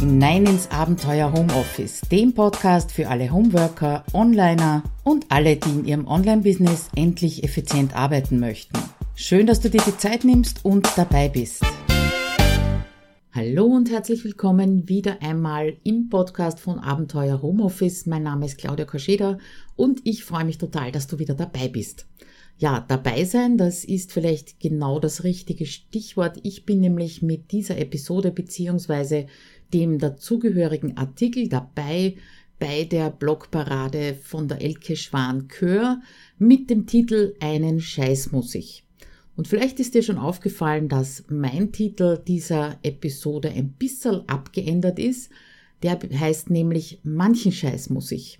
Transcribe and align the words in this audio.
hinein 0.00 0.46
ins 0.46 0.70
Abenteuer 0.70 1.30
Homeoffice, 1.30 2.00
dem 2.10 2.32
Podcast 2.32 2.90
für 2.90 3.08
alle 3.08 3.30
Homeworker, 3.30 4.02
Onliner 4.14 4.82
und 5.04 5.26
alle, 5.28 5.56
die 5.56 5.68
in 5.68 5.84
ihrem 5.84 6.06
Online-Business 6.06 6.88
endlich 6.96 7.44
effizient 7.44 7.94
arbeiten 7.94 8.40
möchten. 8.40 8.78
Schön, 9.14 9.46
dass 9.46 9.60
du 9.60 9.68
dir 9.68 9.82
die 9.86 9.98
Zeit 9.98 10.24
nimmst 10.24 10.64
und 10.64 10.88
dabei 10.96 11.28
bist. 11.28 11.62
Hallo 13.34 13.66
und 13.66 13.90
herzlich 13.90 14.24
willkommen 14.24 14.88
wieder 14.88 15.20
einmal 15.20 15.76
im 15.84 16.08
Podcast 16.08 16.60
von 16.60 16.78
Abenteuer 16.78 17.42
Homeoffice. 17.42 18.06
Mein 18.06 18.22
Name 18.22 18.46
ist 18.46 18.56
Claudia 18.56 18.86
Koscheda 18.86 19.36
und 19.76 20.00
ich 20.04 20.24
freue 20.24 20.46
mich 20.46 20.56
total, 20.56 20.92
dass 20.92 21.08
du 21.08 21.18
wieder 21.18 21.34
dabei 21.34 21.68
bist. 21.68 22.06
Ja, 22.56 22.84
dabei 22.86 23.24
sein, 23.24 23.56
das 23.56 23.84
ist 23.84 24.12
vielleicht 24.12 24.60
genau 24.60 24.98
das 24.98 25.24
richtige 25.24 25.64
Stichwort. 25.64 26.38
Ich 26.42 26.66
bin 26.66 26.80
nämlich 26.80 27.22
mit 27.22 27.52
dieser 27.52 27.78
Episode 27.78 28.32
beziehungsweise 28.32 29.26
dem 29.72 29.98
dazugehörigen 29.98 30.96
Artikel 30.96 31.48
dabei 31.48 32.16
bei 32.58 32.84
der 32.84 33.10
Blogparade 33.10 34.14
von 34.14 34.48
der 34.48 34.60
Elke 34.60 34.96
Schwan-Kör 34.96 36.00
mit 36.38 36.68
dem 36.68 36.86
Titel 36.86 37.34
Einen 37.40 37.80
Scheiß 37.80 38.32
muss 38.32 38.54
ich. 38.54 38.84
Und 39.36 39.48
vielleicht 39.48 39.80
ist 39.80 39.94
dir 39.94 40.02
schon 40.02 40.18
aufgefallen, 40.18 40.88
dass 40.88 41.24
mein 41.28 41.72
Titel 41.72 42.18
dieser 42.18 42.78
Episode 42.82 43.50
ein 43.50 43.72
bisschen 43.72 44.28
abgeändert 44.28 44.98
ist. 44.98 45.30
Der 45.82 45.98
heißt 45.98 46.50
nämlich 46.50 47.00
Manchen 47.04 47.52
Scheiß 47.52 47.88
muss 47.88 48.12
ich. 48.12 48.39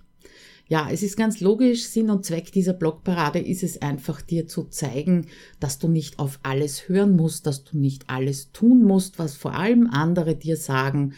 Ja, 0.71 0.87
es 0.89 1.03
ist 1.03 1.17
ganz 1.17 1.41
logisch, 1.41 1.83
Sinn 1.83 2.09
und 2.09 2.23
Zweck 2.23 2.53
dieser 2.53 2.71
Blogparade 2.71 3.39
ist 3.39 3.61
es 3.61 3.81
einfach 3.81 4.21
dir 4.21 4.47
zu 4.47 4.63
zeigen, 4.69 5.27
dass 5.59 5.79
du 5.79 5.89
nicht 5.89 6.17
auf 6.17 6.39
alles 6.43 6.87
hören 6.87 7.17
musst, 7.17 7.45
dass 7.45 7.65
du 7.65 7.77
nicht 7.77 8.09
alles 8.09 8.53
tun 8.53 8.85
musst, 8.85 9.19
was 9.19 9.35
vor 9.35 9.53
allem 9.53 9.89
andere 9.91 10.33
dir 10.33 10.55
sagen, 10.55 11.13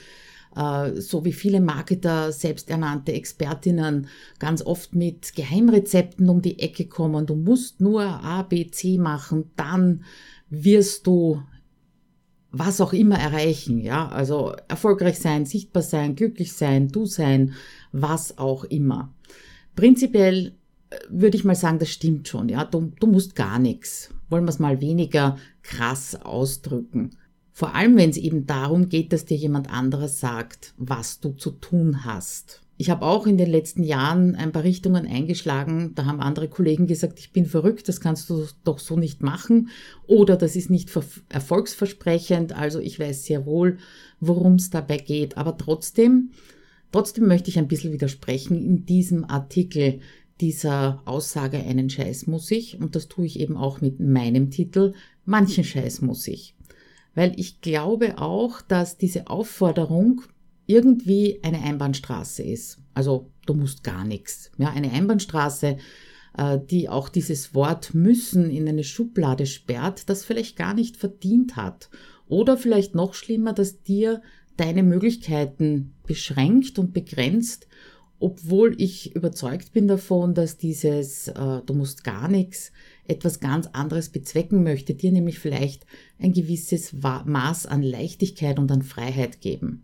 äh, 0.55 0.99
so 0.99 1.23
wie 1.23 1.33
viele 1.33 1.61
Marketer, 1.61 2.31
selbsternannte 2.31 3.13
Expertinnen 3.13 4.07
ganz 4.39 4.65
oft 4.65 4.95
mit 4.95 5.35
Geheimrezepten 5.35 6.27
um 6.29 6.41
die 6.41 6.57
Ecke 6.57 6.87
kommen. 6.87 7.27
Du 7.27 7.35
musst 7.35 7.79
nur 7.79 8.01
A, 8.01 8.41
B, 8.41 8.71
C 8.71 8.97
machen, 8.97 9.51
dann 9.55 10.03
wirst 10.49 11.05
du 11.05 11.43
was 12.55 12.79
auch 12.81 12.93
immer 12.93 13.17
erreichen, 13.17 13.79
ja, 13.79 14.07
also 14.09 14.55
erfolgreich 14.67 15.17
sein, 15.17 15.47
sichtbar 15.47 15.81
sein, 15.81 16.15
glücklich 16.15 16.53
sein, 16.53 16.87
du 16.87 17.07
sein, 17.07 17.55
was 17.91 18.37
auch 18.37 18.63
immer. 18.63 19.11
Prinzipiell 19.75 20.53
äh, 20.91 20.97
würde 21.09 21.35
ich 21.35 21.43
mal 21.43 21.55
sagen, 21.55 21.79
das 21.79 21.89
stimmt 21.89 22.27
schon. 22.27 22.49
Ja, 22.49 22.63
du, 22.63 22.93
du 22.99 23.07
musst 23.07 23.35
gar 23.35 23.57
nichts. 23.57 24.13
Wollen 24.29 24.45
wir 24.45 24.51
es 24.51 24.59
mal 24.59 24.81
weniger 24.81 25.37
krass 25.63 26.15
ausdrücken. 26.15 27.17
Vor 27.51 27.73
allem, 27.73 27.97
wenn 27.97 28.11
es 28.11 28.17
eben 28.17 28.45
darum 28.45 28.87
geht, 28.87 29.13
dass 29.13 29.25
dir 29.25 29.37
jemand 29.37 29.71
anderes 29.71 30.19
sagt, 30.19 30.75
was 30.77 31.19
du 31.19 31.31
zu 31.31 31.51
tun 31.51 32.05
hast. 32.05 32.61
Ich 32.83 32.89
habe 32.89 33.05
auch 33.05 33.27
in 33.27 33.37
den 33.37 33.49
letzten 33.49 33.81
Jahren 33.81 34.35
ein 34.35 34.51
paar 34.51 34.65
Richtungen 34.65 35.07
eingeschlagen. 35.07 35.93
Da 35.95 36.03
haben 36.03 36.19
andere 36.19 36.49
Kollegen 36.49 36.85
gesagt, 36.85 37.17
ich 37.17 37.31
bin 37.31 37.45
verrückt, 37.45 37.87
das 37.87 38.01
kannst 38.01 38.29
du 38.29 38.45
doch 38.65 38.77
so 38.77 38.97
nicht 38.97 39.23
machen. 39.23 39.69
Oder 40.05 40.35
das 40.35 40.57
ist 40.57 40.69
nicht 40.69 40.89
erfolgsversprechend. 41.29 42.51
Also 42.51 42.81
ich 42.81 42.99
weiß 42.99 43.23
sehr 43.23 43.45
wohl, 43.45 43.77
worum 44.19 44.55
es 44.55 44.69
dabei 44.69 44.97
geht. 44.97 45.37
Aber 45.37 45.57
trotzdem 45.57 46.31
Trotzdem 46.91 47.25
möchte 47.25 47.49
ich 47.49 47.57
ein 47.57 47.69
bisschen 47.69 47.93
widersprechen 47.93 48.61
in 48.61 48.85
diesem 48.85 49.23
Artikel 49.23 50.01
dieser 50.41 51.01
Aussage 51.05 51.59
einen 51.59 51.89
Scheiß 51.89 52.27
muss 52.27 52.51
ich 52.51 52.81
und 52.81 52.95
das 52.97 53.07
tue 53.07 53.25
ich 53.25 53.39
eben 53.39 53.55
auch 53.55 53.79
mit 53.79 54.01
meinem 54.01 54.51
Titel 54.51 54.93
manchen 55.23 55.63
Scheiß 55.63 56.01
muss 56.01 56.27
ich. 56.27 56.53
Weil 57.15 57.33
ich 57.39 57.61
glaube 57.61 58.17
auch, 58.17 58.61
dass 58.61 58.97
diese 58.97 59.27
Aufforderung 59.27 60.23
irgendwie 60.65 61.39
eine 61.43 61.61
Einbahnstraße 61.61 62.43
ist. 62.43 62.79
Also 62.93 63.31
du 63.45 63.53
musst 63.53 63.83
gar 63.83 64.03
nichts. 64.05 64.51
Ja, 64.57 64.69
eine 64.69 64.91
Einbahnstraße, 64.91 65.77
äh, 66.37 66.59
die 66.69 66.89
auch 66.89 67.09
dieses 67.09 67.53
Wort 67.53 67.93
müssen 67.93 68.49
in 68.49 68.67
eine 68.67 68.83
Schublade 68.83 69.45
sperrt, 69.45 70.09
das 70.09 70.23
vielleicht 70.23 70.55
gar 70.55 70.73
nicht 70.73 70.97
verdient 70.97 71.55
hat. 71.55 71.89
Oder 72.27 72.57
vielleicht 72.57 72.95
noch 72.95 73.13
schlimmer, 73.13 73.53
dass 73.53 73.83
dir 73.83 74.21
deine 74.57 74.83
Möglichkeiten 74.83 75.93
beschränkt 76.05 76.79
und 76.79 76.93
begrenzt, 76.93 77.67
obwohl 78.19 78.79
ich 78.79 79.15
überzeugt 79.15 79.73
bin 79.73 79.87
davon, 79.87 80.33
dass 80.33 80.57
dieses 80.57 81.27
äh, 81.27 81.61
du 81.65 81.73
musst 81.73 82.03
gar 82.05 82.29
nichts 82.29 82.71
etwas 83.05 83.41
ganz 83.41 83.67
anderes 83.73 84.09
bezwecken 84.09 84.63
möchte, 84.63 84.93
dir 84.93 85.11
nämlich 85.11 85.39
vielleicht 85.39 85.85
ein 86.19 86.31
gewisses 86.31 86.93
Maß 86.93 87.65
an 87.65 87.83
Leichtigkeit 87.83 88.59
und 88.59 88.71
an 88.71 88.81
Freiheit 88.81 89.41
geben. 89.41 89.83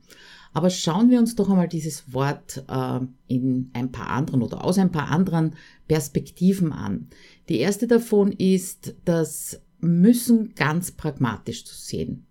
Aber 0.53 0.69
schauen 0.69 1.09
wir 1.09 1.19
uns 1.19 1.35
doch 1.35 1.49
einmal 1.49 1.67
dieses 1.67 2.13
Wort 2.13 2.63
äh, 2.67 2.99
in 3.27 3.69
ein 3.73 3.91
paar 3.91 4.09
anderen 4.09 4.41
oder 4.41 4.63
aus 4.63 4.77
ein 4.77 4.91
paar 4.91 5.09
anderen 5.09 5.55
Perspektiven 5.87 6.71
an. 6.71 7.07
Die 7.49 7.59
erste 7.59 7.87
davon 7.87 8.31
ist, 8.31 8.95
das 9.05 9.61
müssen 9.79 10.53
ganz 10.55 10.91
pragmatisch 10.91 11.65
zu 11.65 11.75
sehen. 11.75 12.25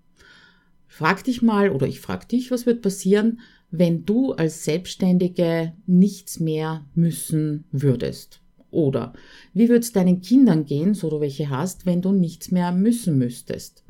Frag 0.86 1.22
dich 1.24 1.42
mal 1.42 1.70
oder 1.70 1.86
ich 1.86 2.00
frag 2.00 2.28
dich, 2.28 2.50
was 2.50 2.66
wird 2.66 2.82
passieren, 2.82 3.40
wenn 3.70 4.04
du 4.04 4.32
als 4.32 4.64
Selbstständige 4.64 5.74
nichts 5.86 6.40
mehr 6.40 6.86
müssen 6.94 7.64
würdest? 7.70 8.40
Oder 8.70 9.12
wie 9.54 9.68
würde 9.68 9.80
es 9.80 9.92
deinen 9.92 10.20
Kindern 10.20 10.64
gehen, 10.64 10.94
so 10.94 11.08
du 11.08 11.20
welche 11.20 11.48
hast, 11.50 11.86
wenn 11.86 12.02
du 12.02 12.12
nichts 12.12 12.50
mehr 12.50 12.72
müssen 12.72 13.16
müsstest? 13.16 13.84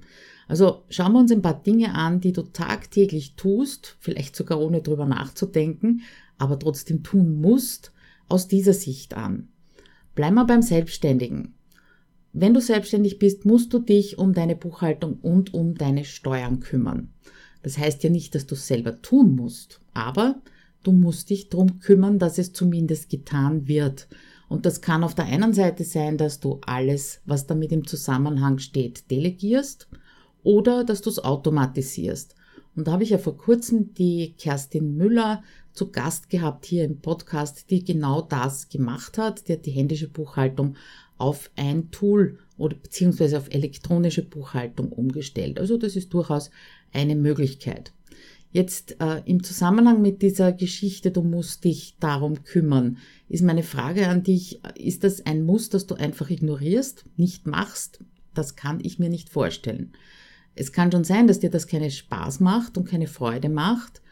Also 0.48 0.82
schauen 0.88 1.12
wir 1.12 1.20
uns 1.20 1.30
ein 1.30 1.42
paar 1.42 1.62
Dinge 1.62 1.94
an, 1.94 2.20
die 2.20 2.32
du 2.32 2.42
tagtäglich 2.42 3.34
tust, 3.36 3.96
vielleicht 4.00 4.34
sogar 4.34 4.58
ohne 4.58 4.80
drüber 4.80 5.04
nachzudenken, 5.04 6.00
aber 6.38 6.58
trotzdem 6.58 7.02
tun 7.02 7.40
musst, 7.40 7.92
aus 8.28 8.48
dieser 8.48 8.72
Sicht 8.72 9.14
an. 9.14 9.48
Bleib 10.14 10.32
mal 10.32 10.44
beim 10.44 10.62
Selbstständigen. 10.62 11.54
Wenn 12.32 12.54
du 12.54 12.60
selbstständig 12.60 13.18
bist, 13.18 13.44
musst 13.44 13.72
du 13.72 13.78
dich 13.78 14.18
um 14.18 14.32
deine 14.32 14.56
Buchhaltung 14.56 15.18
und 15.20 15.54
um 15.54 15.74
deine 15.74 16.04
Steuern 16.04 16.60
kümmern. 16.60 17.10
Das 17.62 17.76
heißt 17.76 18.02
ja 18.04 18.10
nicht, 18.10 18.34
dass 18.34 18.46
du 18.46 18.54
es 18.54 18.66
selber 18.66 19.02
tun 19.02 19.34
musst, 19.34 19.80
aber 19.92 20.40
du 20.82 20.92
musst 20.92 21.30
dich 21.30 21.50
darum 21.50 21.80
kümmern, 21.80 22.18
dass 22.18 22.38
es 22.38 22.52
zumindest 22.52 23.10
getan 23.10 23.66
wird. 23.66 24.08
Und 24.48 24.64
das 24.64 24.80
kann 24.80 25.04
auf 25.04 25.14
der 25.14 25.26
einen 25.26 25.52
Seite 25.52 25.84
sein, 25.84 26.16
dass 26.16 26.40
du 26.40 26.60
alles, 26.64 27.20
was 27.26 27.46
damit 27.46 27.72
im 27.72 27.86
Zusammenhang 27.86 28.58
steht, 28.58 29.10
delegierst 29.10 29.88
oder 30.42 30.84
dass 30.84 31.02
du 31.02 31.10
es 31.10 31.18
automatisierst. 31.18 32.34
Und 32.76 32.86
da 32.86 32.92
habe 32.92 33.02
ich 33.02 33.10
ja 33.10 33.18
vor 33.18 33.36
kurzem 33.36 33.92
die 33.94 34.34
Kerstin 34.38 34.96
Müller 34.96 35.42
zu 35.72 35.90
Gast 35.90 36.30
gehabt 36.30 36.64
hier 36.64 36.84
im 36.84 37.00
Podcast, 37.00 37.70
die 37.70 37.84
genau 37.84 38.22
das 38.22 38.68
gemacht 38.68 39.18
hat. 39.18 39.48
Die 39.48 39.54
hat 39.54 39.66
die 39.66 39.72
händische 39.72 40.08
Buchhaltung 40.08 40.76
auf 41.16 41.50
ein 41.56 41.90
Tool 41.90 42.38
oder 42.56 42.76
beziehungsweise 42.76 43.38
auf 43.38 43.52
elektronische 43.52 44.22
Buchhaltung 44.22 44.92
umgestellt. 44.92 45.58
Also 45.58 45.76
das 45.76 45.96
ist 45.96 46.14
durchaus 46.14 46.50
eine 46.92 47.16
Möglichkeit. 47.16 47.92
Jetzt 48.50 49.00
äh, 49.00 49.22
im 49.26 49.42
Zusammenhang 49.42 50.00
mit 50.00 50.22
dieser 50.22 50.52
Geschichte, 50.52 51.10
du 51.10 51.22
musst 51.22 51.64
dich 51.64 51.96
darum 52.00 52.44
kümmern, 52.44 52.96
ist 53.28 53.44
meine 53.44 53.62
Frage 53.62 54.08
an 54.08 54.22
dich, 54.22 54.60
ist 54.74 55.04
das 55.04 55.26
ein 55.26 55.44
Muss, 55.44 55.68
das 55.68 55.86
du 55.86 55.96
einfach 55.96 56.30
ignorierst, 56.30 57.04
nicht 57.16 57.46
machst? 57.46 58.00
Das 58.32 58.56
kann 58.56 58.80
ich 58.82 58.98
mir 58.98 59.10
nicht 59.10 59.28
vorstellen. 59.28 59.92
Es 60.58 60.72
kann 60.72 60.90
schon 60.90 61.04
sein, 61.04 61.26
dass 61.26 61.40
dir 61.40 61.50
das 61.50 61.66
keinen 61.66 61.90
Spaß 61.90 62.40
macht 62.40 62.76
und 62.76 62.88
keine 62.88 63.06
Freude 63.06 63.48
macht, 63.48 64.02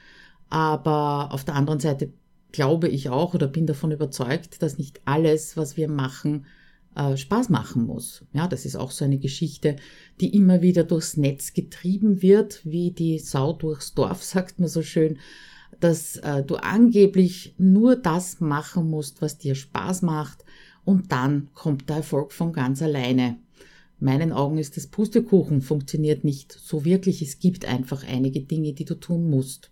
aber 0.48 1.32
auf 1.32 1.44
der 1.44 1.54
anderen 1.54 1.80
Seite 1.80 2.12
glaube 2.52 2.88
ich 2.88 3.08
auch 3.08 3.34
oder 3.34 3.48
bin 3.48 3.66
davon 3.66 3.90
überzeugt, 3.90 4.62
dass 4.62 4.78
nicht 4.78 5.00
alles, 5.04 5.56
was 5.56 5.76
wir 5.76 5.88
machen, 5.88 6.46
äh, 6.94 7.16
Spaß 7.16 7.48
machen 7.50 7.84
muss. 7.84 8.24
Ja, 8.32 8.48
das 8.48 8.64
ist 8.64 8.76
auch 8.76 8.90
so 8.90 9.04
eine 9.04 9.18
Geschichte, 9.18 9.76
die 10.20 10.34
immer 10.34 10.62
wieder 10.62 10.84
durchs 10.84 11.16
Netz 11.16 11.52
getrieben 11.52 12.22
wird, 12.22 12.64
wie 12.64 12.92
die 12.92 13.18
Sau 13.18 13.52
durchs 13.52 13.94
Dorf, 13.94 14.22
sagt 14.24 14.58
man 14.58 14.68
so 14.68 14.82
schön, 14.82 15.18
dass 15.80 16.16
äh, 16.18 16.42
du 16.42 16.56
angeblich 16.56 17.54
nur 17.58 17.96
das 17.96 18.40
machen 18.40 18.88
musst, 18.88 19.20
was 19.20 19.36
dir 19.36 19.54
Spaß 19.54 20.02
macht 20.02 20.44
und 20.84 21.12
dann 21.12 21.48
kommt 21.54 21.88
der 21.88 21.96
Erfolg 21.96 22.32
von 22.32 22.52
ganz 22.52 22.80
alleine. 22.80 23.36
Meinen 23.98 24.32
Augen 24.32 24.58
ist 24.58 24.76
das 24.76 24.86
Pustekuchen, 24.86 25.62
funktioniert 25.62 26.22
nicht 26.22 26.52
so 26.52 26.84
wirklich. 26.84 27.22
Es 27.22 27.38
gibt 27.38 27.64
einfach 27.64 28.04
einige 28.06 28.40
Dinge, 28.40 28.74
die 28.74 28.84
du 28.84 28.94
tun 28.94 29.30
musst. 29.30 29.70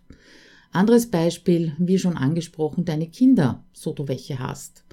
Anderes 0.71 1.09
Beispiel, 1.09 1.73
wie 1.77 1.99
schon 1.99 2.17
angesprochen, 2.17 2.85
deine 2.85 3.07
Kinder, 3.07 3.63
so 3.71 3.93
du 3.93 4.07
welche 4.07 4.39
hast. 4.39 4.83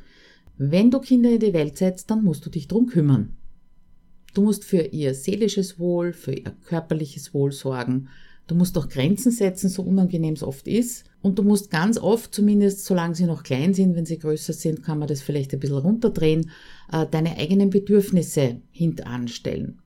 Wenn 0.58 0.90
du 0.90 1.00
Kinder 1.00 1.30
in 1.30 1.40
die 1.40 1.54
Welt 1.54 1.78
setzt, 1.78 2.10
dann 2.10 2.22
musst 2.22 2.44
du 2.46 2.50
dich 2.50 2.68
drum 2.68 2.86
kümmern. 2.86 3.36
Du 4.34 4.42
musst 4.42 4.64
für 4.64 4.82
ihr 4.82 5.14
seelisches 5.14 5.78
Wohl, 5.78 6.12
für 6.12 6.32
ihr 6.34 6.52
körperliches 6.66 7.34
Wohl 7.34 7.52
sorgen. 7.52 8.08
Du 8.46 8.54
musst 8.54 8.76
auch 8.78 8.88
Grenzen 8.88 9.32
setzen, 9.32 9.68
so 9.68 9.82
unangenehm 9.82 10.34
es 10.34 10.42
oft 10.42 10.68
ist. 10.68 11.04
Und 11.22 11.38
du 11.38 11.44
musst 11.44 11.70
ganz 11.70 11.98
oft, 11.98 12.34
zumindest 12.34 12.84
solange 12.84 13.14
sie 13.14 13.24
noch 13.24 13.44
klein 13.44 13.74
sind, 13.74 13.94
wenn 13.94 14.04
sie 14.04 14.18
größer 14.18 14.52
sind, 14.52 14.82
kann 14.82 14.98
man 14.98 15.08
das 15.08 15.22
vielleicht 15.22 15.52
ein 15.52 15.60
bisschen 15.60 15.78
runterdrehen, 15.78 16.50
äh, 16.92 17.06
deine 17.08 17.38
eigenen 17.38 17.70
Bedürfnisse 17.70 18.60
hintanstellen. 18.72 19.78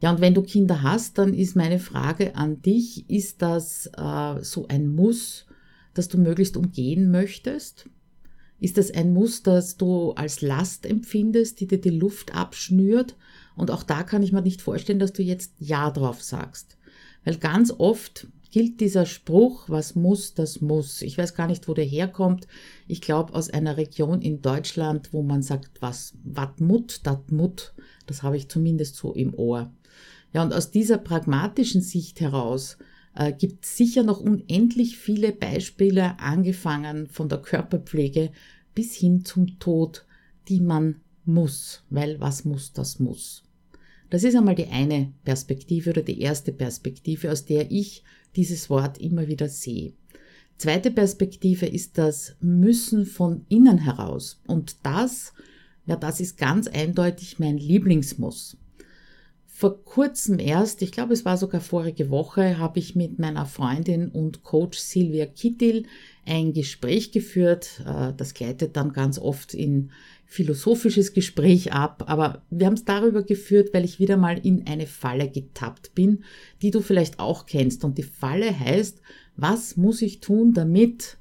Ja, 0.00 0.10
und 0.10 0.20
wenn 0.20 0.34
du 0.34 0.42
Kinder 0.42 0.82
hast, 0.82 1.18
dann 1.18 1.34
ist 1.34 1.54
meine 1.54 1.78
Frage 1.78 2.34
an 2.34 2.62
dich, 2.62 3.08
ist 3.08 3.42
das 3.42 3.90
äh, 3.96 4.42
so 4.42 4.66
ein 4.68 4.88
Muss, 4.88 5.46
das 5.92 6.08
du 6.08 6.18
möglichst 6.18 6.56
umgehen 6.56 7.10
möchtest? 7.10 7.88
Ist 8.58 8.78
das 8.78 8.90
ein 8.90 9.12
Muss, 9.12 9.42
das 9.42 9.76
du 9.76 10.12
als 10.12 10.40
Last 10.40 10.86
empfindest, 10.86 11.60
die 11.60 11.66
dir 11.66 11.80
die 11.80 11.90
Luft 11.90 12.34
abschnürt? 12.34 13.16
Und 13.56 13.70
auch 13.70 13.82
da 13.82 14.02
kann 14.02 14.22
ich 14.22 14.32
mir 14.32 14.42
nicht 14.42 14.62
vorstellen, 14.62 14.98
dass 14.98 15.12
du 15.12 15.22
jetzt 15.22 15.54
Ja 15.58 15.90
drauf 15.90 16.22
sagst. 16.22 16.78
Weil 17.24 17.36
ganz 17.36 17.72
oft 17.76 18.26
gilt 18.54 18.78
dieser 18.78 19.04
Spruch, 19.04 19.68
was 19.68 19.96
muss, 19.96 20.34
das 20.34 20.60
muss. 20.60 21.02
Ich 21.02 21.18
weiß 21.18 21.34
gar 21.34 21.48
nicht, 21.48 21.66
wo 21.66 21.74
der 21.74 21.84
herkommt. 21.84 22.46
Ich 22.86 23.00
glaube 23.00 23.34
aus 23.34 23.50
einer 23.50 23.76
Region 23.76 24.22
in 24.22 24.42
Deutschland, 24.42 25.12
wo 25.12 25.24
man 25.24 25.42
sagt, 25.42 25.82
was, 25.82 26.14
wat 26.22 26.60
mut, 26.60 27.00
dat 27.02 27.32
mut. 27.32 27.74
Das 28.06 28.22
habe 28.22 28.36
ich 28.36 28.48
zumindest 28.48 28.94
so 28.94 29.12
im 29.12 29.34
Ohr. 29.34 29.72
Ja, 30.32 30.44
und 30.44 30.54
aus 30.54 30.70
dieser 30.70 30.98
pragmatischen 30.98 31.80
Sicht 31.80 32.20
heraus 32.20 32.78
äh, 33.16 33.32
gibt 33.32 33.64
es 33.64 33.76
sicher 33.76 34.04
noch 34.04 34.20
unendlich 34.20 34.98
viele 34.98 35.32
Beispiele, 35.32 36.16
angefangen 36.20 37.08
von 37.08 37.28
der 37.28 37.38
Körperpflege 37.38 38.30
bis 38.72 38.94
hin 38.94 39.24
zum 39.24 39.58
Tod, 39.58 40.06
die 40.46 40.60
man 40.60 41.00
muss, 41.24 41.82
weil 41.90 42.20
was 42.20 42.44
muss, 42.44 42.72
das 42.72 43.00
muss. 43.00 43.42
Das 44.10 44.22
ist 44.24 44.36
einmal 44.36 44.54
die 44.54 44.68
eine 44.68 45.12
Perspektive 45.24 45.90
oder 45.90 46.02
die 46.02 46.20
erste 46.20 46.52
Perspektive, 46.52 47.30
aus 47.30 47.44
der 47.44 47.70
ich 47.70 48.02
dieses 48.36 48.70
Wort 48.70 48.98
immer 48.98 49.26
wieder 49.28 49.48
sehe. 49.48 49.92
Zweite 50.56 50.90
Perspektive 50.90 51.66
ist 51.66 51.98
das 51.98 52.36
Müssen 52.40 53.06
von 53.06 53.44
innen 53.48 53.78
heraus. 53.78 54.40
Und 54.46 54.76
das, 54.84 55.32
ja, 55.86 55.96
das 55.96 56.20
ist 56.20 56.38
ganz 56.38 56.68
eindeutig 56.68 57.38
mein 57.38 57.58
Lieblingsmuss. 57.58 58.56
Vor 59.46 59.84
kurzem 59.84 60.40
erst, 60.40 60.82
ich 60.82 60.90
glaube 60.90 61.12
es 61.12 61.24
war 61.24 61.36
sogar 61.36 61.60
vorige 61.60 62.10
Woche, 62.10 62.58
habe 62.58 62.80
ich 62.80 62.96
mit 62.96 63.20
meiner 63.20 63.46
Freundin 63.46 64.08
und 64.08 64.42
Coach 64.42 64.78
Silvia 64.78 65.26
Kittil 65.26 65.86
ein 66.26 66.52
Gespräch 66.52 67.12
geführt. 67.12 67.80
Äh, 67.86 68.12
das 68.16 68.34
gleitet 68.34 68.76
dann 68.76 68.92
ganz 68.92 69.18
oft 69.18 69.54
in 69.54 69.92
philosophisches 70.26 71.12
Gespräch 71.12 71.72
ab, 71.72 72.04
aber 72.06 72.42
wir 72.50 72.66
haben 72.66 72.74
es 72.74 72.84
darüber 72.84 73.22
geführt, 73.22 73.70
weil 73.72 73.84
ich 73.84 74.00
wieder 74.00 74.16
mal 74.16 74.38
in 74.38 74.66
eine 74.66 74.86
Falle 74.86 75.28
getappt 75.28 75.94
bin, 75.94 76.24
die 76.62 76.70
du 76.70 76.80
vielleicht 76.80 77.20
auch 77.20 77.46
kennst. 77.46 77.84
Und 77.84 77.98
die 77.98 78.02
Falle 78.02 78.58
heißt, 78.58 79.00
was 79.36 79.76
muss 79.76 80.02
ich 80.02 80.20
tun, 80.20 80.52
damit 80.52 81.18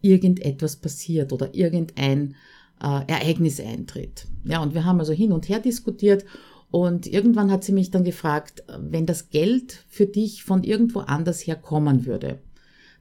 irgendetwas 0.00 0.76
passiert 0.76 1.32
oder 1.32 1.54
irgendein 1.54 2.36
äh, 2.80 3.02
Ereignis 3.06 3.60
eintritt. 3.60 4.26
Ja, 4.44 4.62
und 4.62 4.74
wir 4.74 4.84
haben 4.84 5.00
also 5.00 5.12
hin 5.12 5.32
und 5.32 5.48
her 5.48 5.58
diskutiert 5.58 6.24
und 6.70 7.06
irgendwann 7.06 7.50
hat 7.50 7.64
sie 7.64 7.72
mich 7.72 7.90
dann 7.90 8.04
gefragt, 8.04 8.62
wenn 8.78 9.06
das 9.06 9.30
Geld 9.30 9.84
für 9.88 10.06
dich 10.06 10.44
von 10.44 10.62
irgendwo 10.64 11.00
anders 11.00 11.46
her 11.46 11.56
kommen 11.56 12.06
würde, 12.06 12.38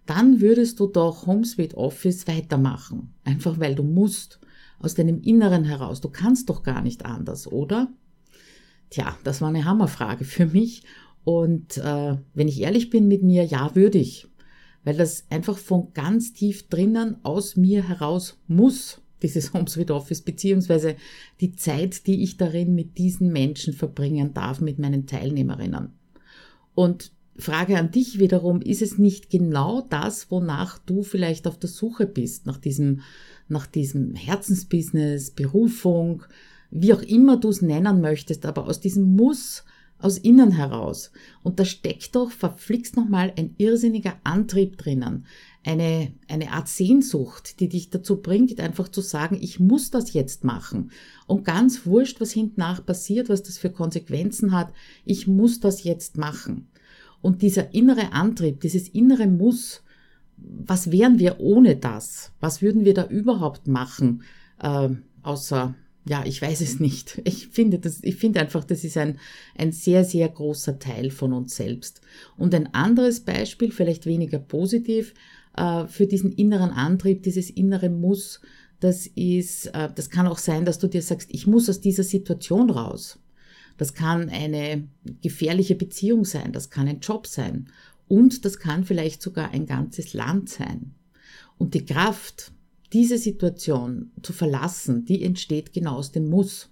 dann 0.06 0.40
würdest 0.40 0.80
du 0.80 0.88
doch 0.88 1.28
HomeSuite 1.28 1.76
Office 1.76 2.28
weitermachen. 2.28 3.14
Einfach 3.26 3.60
weil 3.60 3.76
du 3.76 3.84
musst 3.84 4.40
aus 4.80 4.94
deinem 4.94 5.22
Inneren 5.22 5.64
heraus. 5.64 6.02
Du 6.02 6.10
kannst 6.10 6.50
doch 6.50 6.64
gar 6.64 6.82
nicht 6.82 7.06
anders, 7.06 7.48
oder? 7.48 7.90
Tja, 8.90 9.18
das 9.24 9.42
war 9.42 9.50
eine 9.50 9.66
Hammerfrage 9.66 10.24
für 10.24 10.46
mich. 10.46 10.84
Und 11.24 11.78
äh, 11.78 12.18
wenn 12.34 12.48
ich 12.48 12.62
ehrlich 12.62 12.90
bin 12.90 13.08
mit 13.08 13.24
mir, 13.24 13.44
ja, 13.44 13.76
würde 13.76 13.98
ich. 13.98 14.28
Weil 14.84 14.96
das 14.96 15.26
einfach 15.30 15.58
von 15.58 15.94
ganz 15.94 16.34
tief 16.34 16.70
drinnen 16.70 17.18
aus 17.24 17.58
mir 17.58 17.88
heraus 17.88 18.40
muss, 18.48 19.02
dieses 19.22 19.54
HomeSuite 19.54 19.94
Office, 19.94 20.22
beziehungsweise 20.22 20.96
die 21.42 21.56
Zeit, 21.56 22.08
die 22.08 22.24
ich 22.24 22.38
darin 22.38 22.76
mit 22.76 22.98
diesen 22.98 23.34
Menschen 23.34 23.74
verbringen 23.74 24.34
darf, 24.34 24.62
mit 24.62 24.80
meinen 24.80 25.06
Teilnehmerinnen. 25.06 25.90
Und 26.76 27.12
Frage 27.38 27.78
an 27.78 27.92
dich 27.92 28.20
wiederum, 28.20 28.62
ist 28.62 28.82
es 28.82 28.98
nicht 28.98 29.30
genau 29.30 29.82
das, 29.90 30.32
wonach 30.32 30.80
du 30.80 31.04
vielleicht 31.04 31.48
auf 31.48 31.58
der 31.58 31.70
Suche 31.70 32.08
bist, 32.08 32.46
nach 32.46 32.58
diesem 32.58 33.02
nach 33.50 33.66
diesem 33.66 34.14
Herzensbusiness, 34.14 35.32
Berufung, 35.32 36.24
wie 36.70 36.94
auch 36.94 37.02
immer 37.02 37.38
du 37.38 37.50
es 37.50 37.62
nennen 37.62 38.02
möchtest, 38.02 38.46
aber 38.46 38.68
aus 38.68 38.82
diesem 38.82 39.16
Muss 39.16 39.64
aus 40.00 40.18
innen 40.18 40.52
heraus. 40.52 41.12
Und 41.44 41.60
da 41.60 41.66
steckt 41.66 42.16
doch 42.16 42.30
verflixt 42.30 42.96
nochmal 42.96 43.34
ein 43.36 43.56
irrsinniger 43.58 44.16
Antrieb 44.24 44.78
drinnen. 44.78 45.26
Eine, 45.64 46.14
eine 46.28 46.52
Art 46.52 46.68
Sehnsucht, 46.68 47.60
die 47.60 47.68
dich 47.68 47.90
dazu 47.90 48.22
bringt, 48.22 48.60
einfach 48.60 48.90
zu 48.90 49.02
sagen, 49.02 49.40
ich 49.42 49.60
muss 49.60 49.90
das 49.90 50.14
jetzt 50.14 50.44
machen. 50.44 50.92
Und 51.26 51.46
ganz 51.46 51.86
wurscht, 51.86 52.22
was 52.22 52.32
hinten 52.32 52.60
nach 52.60 52.86
passiert, 52.86 53.28
was 53.28 53.44
das 53.44 53.58
für 53.58 53.72
Konsequenzen 53.72 54.52
hat, 54.52 54.72
ich 55.04 55.28
muss 55.28 55.60
das 55.60 55.84
jetzt 55.84 56.18
machen. 56.18 56.68
Und 57.22 57.42
dieser 57.42 57.74
innere 57.74 58.14
Antrieb, 58.14 58.62
dieses 58.62 58.90
innere 58.90 59.28
Muss, 59.28 59.84
was 60.38 60.92
wären 60.92 61.20
wir 61.20 61.40
ohne 61.40 61.76
das? 61.76 62.32
Was 62.40 62.62
würden 62.62 62.86
wir 62.86 62.94
da 62.94 63.06
überhaupt 63.08 63.68
machen? 63.68 64.24
Äh, 64.62 64.90
außer, 65.24 65.76
ja, 66.08 66.24
ich 66.26 66.42
weiß 66.42 66.62
es 66.62 66.80
nicht. 66.80 67.22
Ich 67.26 67.48
finde 67.48 67.80
das, 67.80 68.04
ich 68.04 68.16
finde 68.16 68.40
einfach, 68.40 68.64
das 68.64 68.84
ist 68.84 68.98
ein, 68.98 69.20
ein 69.58 69.72
sehr, 69.72 70.04
sehr 70.04 70.30
großer 70.30 70.80
Teil 70.80 71.12
von 71.12 71.34
uns 71.34 71.56
selbst. 71.56 72.02
Und 72.38 72.54
ein 72.54 72.74
anderes 72.74 73.22
Beispiel, 73.22 73.72
vielleicht 73.72 74.06
weniger 74.06 74.40
positiv, 74.40 75.14
äh, 75.56 75.88
für 75.88 76.08
diesen 76.08 76.32
inneren 76.32 76.70
Antrieb, 76.72 77.24
dieses 77.24 77.50
innere 77.50 77.90
Muss, 77.90 78.42
das 78.80 79.08
ist, 79.08 79.68
äh, 79.68 79.90
das 79.94 80.10
kann 80.10 80.28
auch 80.28 80.38
sein, 80.38 80.66
dass 80.66 80.80
du 80.80 80.88
dir 80.88 81.02
sagst, 81.02 81.30
ich 81.32 81.48
muss 81.48 81.70
aus 81.70 81.82
dieser 81.82 82.04
Situation 82.04 82.70
raus. 82.70 83.20
Das 83.78 83.94
kann 83.94 84.30
eine 84.30 84.88
gefährliche 85.22 85.76
Beziehung 85.76 86.26
sein, 86.26 86.52
das 86.52 86.70
kann 86.70 86.88
ein 86.88 87.00
Job 87.00 87.28
sein 87.28 87.70
und 88.08 88.46
das 88.46 88.60
kann 88.60 88.84
vielleicht 88.84 89.22
sogar 89.22 89.52
ein 89.52 89.66
ganzes 89.66 90.14
Land 90.14 90.50
sein. 90.50 90.96
Und 91.58 91.74
die 91.74 91.86
Kraft, 91.86 92.52
diese 92.94 93.18
Situation 93.18 94.12
zu 94.22 94.34
verlassen, 94.34 95.06
die 95.06 95.24
entsteht 95.24 95.74
genau 95.74 95.96
aus 95.96 96.12
dem 96.12 96.30
Muss. 96.30 96.70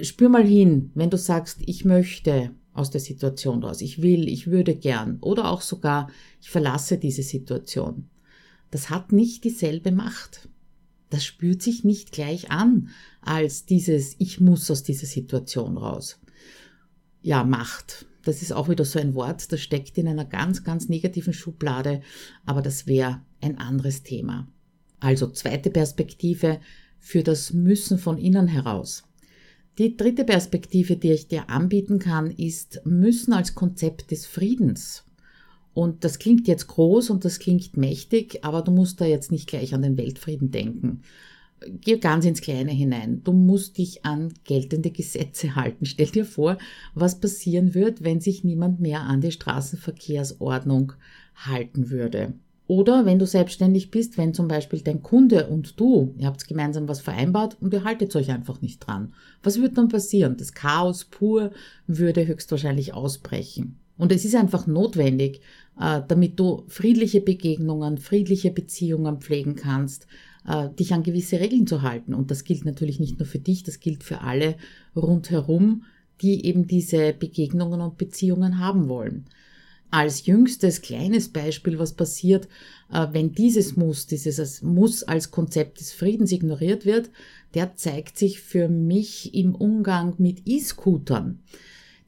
Spür 0.00 0.28
mal 0.28 0.46
hin, 0.46 0.90
wenn 0.94 1.10
du 1.10 1.18
sagst, 1.18 1.58
ich 1.66 1.84
möchte 1.84 2.52
aus 2.72 2.90
der 2.90 3.00
Situation 3.00 3.62
raus, 3.62 3.80
ich 3.80 4.00
will, 4.00 4.28
ich 4.28 4.46
würde 4.46 4.76
gern 4.76 5.18
oder 5.20 5.50
auch 5.50 5.62
sogar, 5.62 6.10
ich 6.40 6.48
verlasse 6.48 6.96
diese 6.96 7.24
Situation. 7.24 8.08
Das 8.70 8.90
hat 8.90 9.12
nicht 9.12 9.44
dieselbe 9.44 9.90
Macht. 9.90 10.48
Das 11.10 11.24
spürt 11.24 11.62
sich 11.62 11.84
nicht 11.84 12.12
gleich 12.12 12.50
an 12.50 12.90
als 13.20 13.64
dieses, 13.64 14.14
ich 14.18 14.40
muss 14.40 14.70
aus 14.70 14.82
dieser 14.82 15.06
Situation 15.06 15.76
raus. 15.76 16.20
Ja, 17.22 17.44
Macht 17.44 18.06
das 18.28 18.42
ist 18.42 18.52
auch 18.52 18.68
wieder 18.68 18.84
so 18.84 18.98
ein 18.98 19.14
Wort, 19.14 19.50
das 19.52 19.60
steckt 19.60 19.96
in 19.96 20.06
einer 20.06 20.26
ganz, 20.26 20.62
ganz 20.62 20.90
negativen 20.90 21.32
Schublade, 21.32 22.02
aber 22.44 22.60
das 22.60 22.86
wäre 22.86 23.22
ein 23.40 23.56
anderes 23.56 24.02
Thema. 24.02 24.46
Also 25.00 25.28
zweite 25.28 25.70
Perspektive 25.70 26.60
für 26.98 27.22
das 27.22 27.54
Müssen 27.54 27.98
von 27.98 28.18
innen 28.18 28.46
heraus. 28.46 29.04
Die 29.78 29.96
dritte 29.96 30.24
Perspektive, 30.24 30.96
die 30.96 31.12
ich 31.12 31.28
dir 31.28 31.48
anbieten 31.48 31.98
kann, 32.00 32.30
ist 32.30 32.82
Müssen 32.84 33.32
als 33.32 33.54
Konzept 33.54 34.10
des 34.10 34.26
Friedens. 34.26 35.04
Und 35.78 36.02
das 36.02 36.18
klingt 36.18 36.48
jetzt 36.48 36.66
groß 36.66 37.10
und 37.10 37.24
das 37.24 37.38
klingt 37.38 37.76
mächtig, 37.76 38.40
aber 38.42 38.62
du 38.62 38.72
musst 38.72 39.00
da 39.00 39.04
jetzt 39.04 39.30
nicht 39.30 39.46
gleich 39.46 39.74
an 39.74 39.82
den 39.82 39.96
Weltfrieden 39.96 40.50
denken 40.50 41.02
geh 41.60 41.98
ganz 41.98 42.24
ins 42.24 42.40
Kleine 42.40 42.70
hinein. 42.70 43.22
Du 43.24 43.32
musst 43.32 43.78
dich 43.78 44.04
an 44.04 44.32
geltende 44.44 44.90
Gesetze 44.90 45.56
halten. 45.56 45.86
Stell 45.86 46.06
dir 46.06 46.24
vor, 46.24 46.58
was 46.94 47.20
passieren 47.20 47.74
wird, 47.74 48.04
wenn 48.04 48.20
sich 48.20 48.44
niemand 48.44 48.80
mehr 48.80 49.02
an 49.02 49.20
die 49.20 49.32
Straßenverkehrsordnung 49.32 50.92
halten 51.34 51.90
würde. 51.90 52.34
Oder 52.66 53.06
wenn 53.06 53.18
du 53.18 53.26
selbstständig 53.26 53.90
bist, 53.90 54.18
wenn 54.18 54.34
zum 54.34 54.46
Beispiel 54.46 54.82
dein 54.82 55.02
Kunde 55.02 55.48
und 55.48 55.80
du, 55.80 56.14
ihr 56.18 56.26
habt 56.26 56.46
gemeinsam 56.46 56.86
was 56.86 57.00
vereinbart 57.00 57.56
und 57.60 57.72
ihr 57.72 57.82
haltet 57.82 58.14
euch 58.14 58.30
einfach 58.30 58.60
nicht 58.60 58.80
dran. 58.80 59.14
Was 59.42 59.60
wird 59.60 59.78
dann 59.78 59.88
passieren? 59.88 60.36
Das 60.36 60.52
Chaos 60.52 61.06
pur 61.06 61.50
würde 61.86 62.26
höchstwahrscheinlich 62.26 62.92
ausbrechen. 62.92 63.78
Und 63.98 64.12
es 64.12 64.24
ist 64.24 64.36
einfach 64.36 64.66
notwendig, 64.66 65.40
äh, 65.78 66.00
damit 66.06 66.38
du 66.40 66.64
friedliche 66.68 67.20
Begegnungen, 67.20 67.98
friedliche 67.98 68.50
Beziehungen 68.50 69.20
pflegen 69.20 69.56
kannst, 69.56 70.06
äh, 70.46 70.68
dich 70.70 70.94
an 70.94 71.02
gewisse 71.02 71.40
Regeln 71.40 71.66
zu 71.66 71.82
halten. 71.82 72.14
Und 72.14 72.30
das 72.30 72.44
gilt 72.44 72.64
natürlich 72.64 73.00
nicht 73.00 73.18
nur 73.18 73.26
für 73.26 73.40
dich, 73.40 73.64
das 73.64 73.80
gilt 73.80 74.04
für 74.04 74.22
alle 74.22 74.56
rundherum, 74.96 75.84
die 76.22 76.46
eben 76.46 76.66
diese 76.66 77.12
Begegnungen 77.12 77.80
und 77.80 77.98
Beziehungen 77.98 78.58
haben 78.58 78.88
wollen. 78.88 79.26
Als 79.90 80.26
jüngstes 80.26 80.82
kleines 80.82 81.30
Beispiel, 81.30 81.78
was 81.78 81.94
passiert, 81.94 82.46
äh, 82.92 83.06
wenn 83.12 83.32
dieses 83.32 83.76
Muss, 83.76 84.06
dieses 84.06 84.62
Muss 84.62 85.02
als 85.02 85.30
Konzept 85.30 85.80
des 85.80 85.92
Friedens 85.92 86.30
ignoriert 86.30 86.84
wird, 86.84 87.10
der 87.54 87.74
zeigt 87.76 88.18
sich 88.18 88.40
für 88.40 88.68
mich 88.68 89.34
im 89.34 89.54
Umgang 89.54 90.14
mit 90.18 90.42
E-Scootern. 90.46 91.40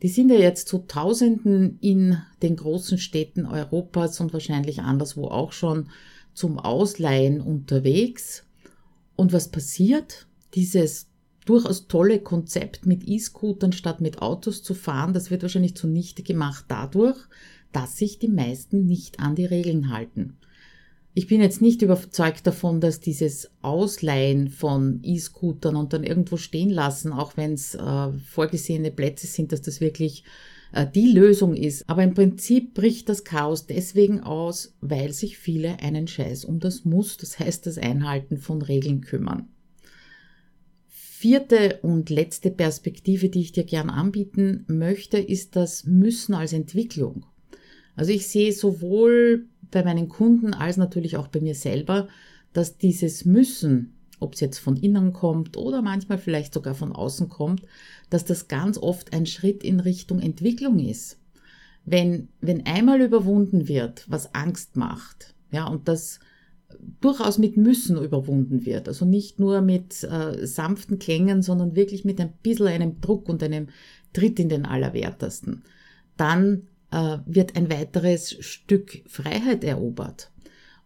Die 0.03 0.09
sind 0.09 0.31
ja 0.31 0.39
jetzt 0.39 0.69
zu 0.69 0.79
Tausenden 0.79 1.79
in 1.81 2.19
den 2.43 2.57
großen 2.57 2.99
Städten 2.99 3.45
Europas 3.45 4.21
und 4.21 4.33
wahrscheinlich 4.33 4.81
anderswo 4.81 5.27
auch 5.27 5.53
schon 5.53 5.91
zum 6.33 6.59
Ausleihen 6.59 7.41
unterwegs. 7.41 8.45
Und 9.17 9.33
was 9.33 9.51
passiert? 9.51 10.27
Dieses 10.55 11.09
durchaus 11.45 11.87
tolle 11.87 12.21
Konzept 12.21 12.87
mit 12.87 13.07
E-Scootern 13.07 13.73
statt 13.73 14.01
mit 14.01 14.23
Autos 14.23 14.63
zu 14.63 14.75
fahren, 14.75 15.13
das 15.13 15.31
wird 15.31 15.43
wahrscheinlich 15.43 15.77
zunichte 15.77 16.23
gemacht 16.23 16.65
dadurch, 16.69 17.19
dass 17.73 17.97
sich 17.97 18.19
die 18.19 18.29
meisten 18.29 18.87
nicht 18.87 19.21
an 19.21 19.35
die 19.35 19.45
Regeln 19.45 19.93
halten. 19.93 20.37
Ich 21.21 21.27
bin 21.27 21.43
jetzt 21.43 21.61
nicht 21.61 21.83
überzeugt 21.83 22.47
davon, 22.47 22.81
dass 22.81 22.99
dieses 22.99 23.51
Ausleihen 23.61 24.49
von 24.49 25.01
E-Scootern 25.03 25.77
und 25.77 25.93
dann 25.93 26.03
irgendwo 26.03 26.39
stehen 26.39 26.71
lassen, 26.71 27.13
auch 27.13 27.37
wenn 27.37 27.53
es 27.53 27.75
äh, 27.75 28.11
vorgesehene 28.27 28.91
Plätze 28.91 29.27
sind, 29.27 29.53
dass 29.53 29.61
das 29.61 29.83
wirklich 29.83 30.25
äh, 30.73 30.87
die 30.87 31.13
Lösung 31.13 31.55
ist. 31.55 31.91
Aber 31.91 32.03
im 32.03 32.15
Prinzip 32.15 32.73
bricht 32.73 33.11
das 33.11 33.23
Chaos 33.23 33.67
deswegen 33.67 34.21
aus, 34.21 34.73
weil 34.81 35.13
sich 35.13 35.37
viele 35.37 35.81
einen 35.81 36.09
Scheiß 36.09 36.47
um 36.47 36.59
das 36.59 36.87
Muss, 36.87 37.19
das 37.19 37.39
heißt 37.39 37.67
das 37.67 37.77
Einhalten 37.77 38.39
von 38.39 38.63
Regeln 38.63 39.03
kümmern. 39.03 39.47
Vierte 40.89 41.81
und 41.83 42.09
letzte 42.09 42.51
Perspektive, 42.51 43.29
die 43.29 43.43
ich 43.43 43.53
dir 43.53 43.65
gern 43.65 43.91
anbieten 43.91 44.65
möchte, 44.69 45.19
ist 45.19 45.55
das 45.55 45.85
Müssen 45.85 46.33
als 46.33 46.55
Entwicklung. 46.55 47.27
Also 47.95 48.13
ich 48.13 48.27
sehe 48.27 48.55
sowohl 48.55 49.45
bei 49.71 49.85
meinen 49.85 50.09
Kunden 50.09 50.55
als 50.55 50.77
natürlich 50.77 51.17
auch 51.17 51.29
bei 51.29 51.41
mir 51.41 51.55
selber, 51.55 52.09
dass 52.53 52.79
dieses 52.79 53.25
Müssen, 53.25 53.95
ob 54.19 54.35
es 54.35 54.41
jetzt 54.41 54.59
von 54.59 54.77
innen 54.77 55.13
kommt 55.13 55.57
oder 55.57 55.83
manchmal 55.83 56.19
vielleicht 56.19 56.53
sogar 56.53 56.75
von 56.75 56.93
außen 56.93 57.29
kommt, 57.29 57.63
dass 58.11 58.25
das 58.25 58.49
ganz 58.49 58.77
oft 58.79 59.13
ein 59.13 59.27
Schritt 59.27 59.63
in 59.63 59.81
Richtung 59.81 60.21
Entwicklung 60.21 60.79
ist. 60.79 61.19
Wenn, 61.85 62.29
wenn 62.41 62.67
einmal 62.67 63.01
überwunden 63.01 63.69
wird, 63.69 64.05
was 64.09 64.35
Angst 64.35 64.77
macht, 64.77 65.35
ja, 65.51 65.67
und 65.67 65.89
das 65.89 66.21
durchaus 67.01 67.39
mit 67.39 67.57
Müssen 67.57 68.03
überwunden 68.03 68.65
wird, 68.65 68.89
also 68.89 69.05
nicht 69.05 69.41
nur 69.41 69.61
mit 69.61 70.05
äh, 70.05 70.47
sanften 70.47 70.99
Klängen, 70.99 71.43
sondern 71.43 71.75
wirklich 71.75 72.05
mit 72.05 72.21
ein 72.21 72.33
bisschen 72.43 72.69
einem 72.69 73.01
Druck 73.01 73.29
und 73.29 73.43
einem 73.43 73.69
Tritt 74.13 74.39
in 74.39 74.49
den 74.49 74.67
Allerwertesten, 74.67 75.63
dann 76.17 76.69
äh, 76.91 77.19
wird 77.27 77.57
ein 77.57 77.71
weiteres 77.71 78.37
Stück 78.41 79.03
Freiheit 79.07 79.65
erobert. 79.65 80.31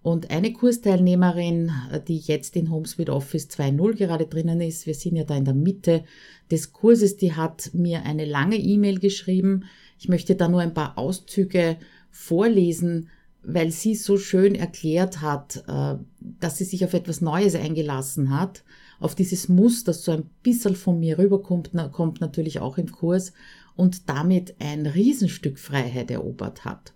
Und 0.05 0.31
eine 0.31 0.53
Kursteilnehmerin, 0.53 1.73
äh, 1.91 2.01
die 2.01 2.19
jetzt 2.19 2.57
in 2.57 2.71
HomeSuite 2.71 3.13
Office 3.13 3.49
2.0 3.49 3.95
gerade 3.95 4.27
drinnen 4.27 4.61
ist, 4.61 4.87
wir 4.87 4.95
sind 4.95 5.17
ja 5.17 5.25
da 5.25 5.35
in 5.35 5.47
der 5.47 5.55
Mitte 5.55 6.05
des 6.51 6.75
Kurses, 6.75 7.17
die 7.17 7.33
hat 7.33 7.71
mir 7.73 8.03
eine 8.03 8.27
lange 8.27 8.57
E-Mail 8.57 8.99
geschrieben. 8.99 9.65
Ich 9.99 10.09
möchte 10.09 10.35
da 10.35 10.49
nur 10.49 10.61
ein 10.61 10.75
paar 10.75 10.99
Auszüge 10.99 11.79
vorlesen, 12.11 13.09
weil 13.43 13.71
sie 13.71 13.95
so 13.95 14.19
schön 14.19 14.55
erklärt 14.55 15.23
hat, 15.23 15.65
äh, 15.69 15.97
dass 16.21 16.59
sie 16.59 16.65
sich 16.65 16.85
auf 16.85 16.93
etwas 16.93 17.23
Neues 17.23 17.55
eingelassen 17.55 18.37
hat. 18.37 18.63
Auf 19.01 19.15
dieses 19.15 19.49
Muss, 19.49 19.85
das 19.85 20.05
so 20.05 20.13
ein 20.13 20.29
bisschen 20.43 20.77
von 20.77 21.01
mir 21.01 21.19
rüberkommt, 21.19 21.71
kommt 21.93 22.21
natürlich 22.21 22.61
auch 22.61 22.77
im 22.77 22.93
Kurs 22.93 23.33
und 23.77 24.09
damit 24.09 24.55
ein 24.59 24.87
Riesenstück 24.87 25.59
Freiheit 25.59 26.11
erobert 26.11 26.65
hat. 26.65 26.95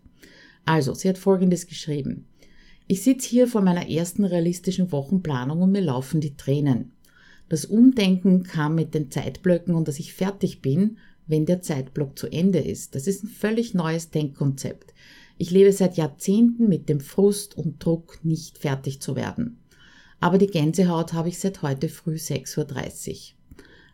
Also, 0.64 0.94
sie 0.94 1.08
hat 1.08 1.18
Folgendes 1.18 1.66
geschrieben. 1.66 2.26
Ich 2.86 3.02
sitze 3.02 3.28
hier 3.28 3.48
vor 3.48 3.60
meiner 3.60 3.88
ersten 3.88 4.24
realistischen 4.24 4.92
Wochenplanung 4.92 5.62
und 5.62 5.72
mir 5.72 5.82
laufen 5.82 6.20
die 6.20 6.36
Tränen. 6.36 6.92
Das 7.48 7.64
Umdenken 7.64 8.42
kam 8.42 8.74
mit 8.74 8.94
den 8.94 9.10
Zeitblöcken 9.10 9.74
und 9.74 9.88
dass 9.88 9.98
ich 9.98 10.12
fertig 10.12 10.60
bin, 10.60 10.98
wenn 11.26 11.46
der 11.46 11.62
Zeitblock 11.62 12.18
zu 12.18 12.26
Ende 12.28 12.58
ist. 12.58 12.94
Das 12.94 13.06
ist 13.06 13.24
ein 13.24 13.28
völlig 13.28 13.74
neues 13.74 14.10
Denkkonzept. 14.10 14.94
Ich 15.36 15.50
lebe 15.50 15.72
seit 15.72 15.96
Jahrzehnten 15.96 16.68
mit 16.68 16.88
dem 16.88 17.00
Frust 17.00 17.56
und 17.56 17.84
Druck, 17.84 18.18
nicht 18.22 18.58
fertig 18.58 19.00
zu 19.00 19.14
werden. 19.14 19.60
Aber 20.20 20.38
die 20.38 20.48
Gänsehaut 20.48 21.12
habe 21.12 21.28
ich 21.28 21.38
seit 21.38 21.62
heute 21.62 21.88
früh 21.88 22.16
6.30 22.16 23.12
Uhr. 23.12 23.37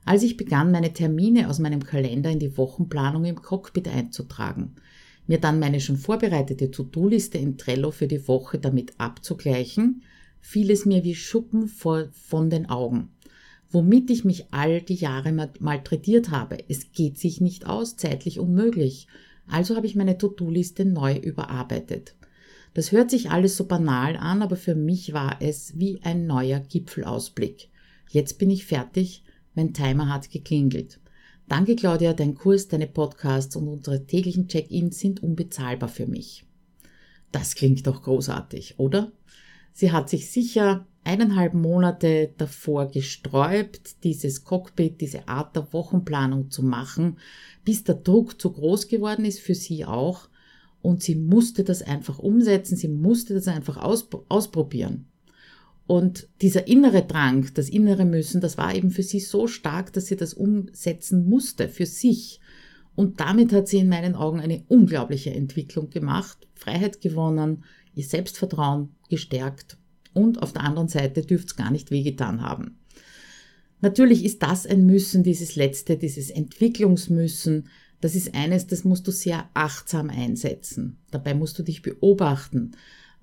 Als 0.05 0.23
ich 0.23 0.37
begann, 0.37 0.71
meine 0.71 0.93
Termine 0.93 1.49
aus 1.49 1.59
meinem 1.59 1.83
Kalender 1.83 2.31
in 2.31 2.39
die 2.39 2.57
Wochenplanung 2.59 3.25
im 3.25 3.41
Cockpit 3.41 3.89
einzutragen, 3.89 4.75
mir 5.27 5.39
dann 5.39 5.59
meine 5.59 5.81
schon 5.81 5.97
vorbereitete 5.97 6.71
To-Do-Liste 6.71 7.39
in 7.39 7.57
Trello 7.57 7.91
für 7.91 8.07
die 8.07 8.29
Woche 8.29 8.59
damit 8.59 8.93
abzugleichen, 8.99 10.03
fiel 10.41 10.71
es 10.71 10.85
mir 10.85 11.05
wie 11.05 11.15
Schuppen 11.15 11.69
vor, 11.69 12.09
von 12.13 12.51
den 12.51 12.69
Augen. 12.69 13.09
Womit 13.71 14.11
ich 14.11 14.25
mich 14.25 14.53
all 14.53 14.83
die 14.83 14.95
Jahre 14.95 15.33
malträtiert 15.59 16.31
habe. 16.31 16.59
Es 16.69 16.93
geht 16.93 17.19
sich 17.19 17.41
nicht 17.41 17.67
aus, 17.67 17.97
zeitlich 17.97 18.39
unmöglich. 18.39 19.09
Also 19.49 19.75
habe 19.75 19.87
ich 19.87 19.97
meine 19.97 20.19
To-Do-Liste 20.19 20.85
neu 20.85 21.17
überarbeitet. 21.17 22.15
Das 22.75 22.93
hört 22.93 23.11
sich 23.11 23.31
alles 23.31 23.57
so 23.57 23.65
banal 23.67 24.17
an, 24.17 24.43
aber 24.43 24.57
für 24.57 24.75
mich 24.75 25.13
war 25.13 25.39
es 25.41 25.79
wie 25.79 26.01
ein 26.03 26.27
neuer 26.27 26.61
Gipfelausblick. 26.61 27.69
Jetzt 28.11 28.39
bin 28.39 28.51
ich 28.51 28.67
fertig 28.67 29.25
mein 29.55 29.73
Timer 29.73 30.13
hat 30.13 30.31
geklingelt. 30.31 31.01
Danke, 31.49 31.77
Claudia, 31.77 32.15
dein 32.15 32.35
Kurs, 32.35 32.69
deine 32.69 32.87
Podcasts 32.87 33.55
und 33.57 33.69
unsere 33.69 34.07
täglichen 34.07 34.49
Check-ins 34.49 34.99
sind 34.99 35.23
unbezahlbar 35.23 35.89
für 35.89 36.07
mich. 36.07 36.45
Das 37.33 37.55
klingt 37.55 37.87
doch 37.87 38.03
großartig, 38.03 38.79
oder? 38.79 39.13
Sie 39.73 39.93
hat 39.93 40.09
sich 40.09 40.31
sicher 40.31 40.87
eineinhalb 41.03 41.53
Monate 41.53 42.33
davor 42.39 42.91
gesträubt, 42.91 44.05
dieses 44.05 44.45
Cockpit, 44.45 45.01
diese 45.01 45.29
Art 45.29 45.55
der 45.55 45.73
Wochenplanung 45.73 46.51
zu 46.51 46.63
machen, 46.63 47.19
bis 47.65 47.85
der 47.85 47.97
Druck 47.97 48.41
zu 48.41 48.53
groß 48.53 48.89
geworden 48.89 49.25
ist 49.25 49.41
für 49.41 49.55
sie 49.55 49.85
auch. 49.85 50.29
Und 50.81 51.03
sie 51.03 51.15
musste 51.15 51.65
das 51.65 51.83
einfach 51.83 52.19
umsetzen, 52.19 52.77
sie 52.77 52.89
musste 52.89 53.35
das 53.35 53.49
einfach 53.49 53.79
ausprobieren. 53.79 55.07
Und 55.87 56.29
dieser 56.41 56.67
innere 56.67 57.03
Drang, 57.03 57.49
das 57.55 57.69
innere 57.69 58.05
Müssen, 58.05 58.41
das 58.41 58.57
war 58.57 58.75
eben 58.75 58.91
für 58.91 59.03
sie 59.03 59.21
so 59.21 59.47
stark, 59.47 59.93
dass 59.93 60.07
sie 60.07 60.17
das 60.17 60.33
umsetzen 60.33 61.29
musste 61.29 61.69
für 61.69 61.87
sich. 61.87 62.41
Und 62.95 63.21
damit 63.21 63.53
hat 63.53 63.69
sie 63.69 63.79
in 63.79 63.89
meinen 63.89 64.15
Augen 64.15 64.41
eine 64.41 64.65
unglaubliche 64.69 65.31
Entwicklung 65.31 65.91
gemacht, 65.91 66.47
Freiheit 66.55 67.01
gewonnen, 67.01 67.65
ihr 67.95 68.05
Selbstvertrauen 68.05 68.91
gestärkt 69.11 69.77
und 70.15 70.43
auf 70.43 70.53
der 70.53 70.63
anderen 70.63 70.89
Seite 70.89 71.23
dürfte 71.23 71.49
es 71.49 71.57
gar 71.57 71.71
nicht 71.71 71.91
wehgetan 71.91 72.41
haben. 72.41 72.79
Natürlich 73.81 74.25
ist 74.25 74.43
das 74.43 74.67
ein 74.67 74.87
Müssen, 74.87 75.23
dieses 75.23 75.57
letzte, 75.57 75.99
dieses 75.99 76.31
Entwicklungsmüssen, 76.31 77.69
das 78.01 78.15
ist 78.15 78.35
eines, 78.35 78.67
das 78.67 78.85
musst 78.85 79.07
du 79.07 79.11
sehr 79.11 79.49
achtsam 79.55 80.11
einsetzen. 80.11 80.99
Dabei 81.11 81.35
musst 81.35 81.59
du 81.59 81.63
dich 81.63 81.83
beobachten. 81.83 82.73